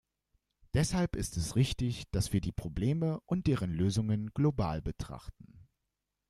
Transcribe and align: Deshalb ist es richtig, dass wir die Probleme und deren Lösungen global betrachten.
Deshalb 0.73 1.15
ist 1.15 1.37
es 1.37 1.55
richtig, 1.55 2.09
dass 2.09 2.33
wir 2.33 2.41
die 2.41 2.51
Probleme 2.51 3.19
und 3.27 3.45
deren 3.45 3.71
Lösungen 3.71 4.31
global 4.33 4.81
betrachten. 4.81 5.67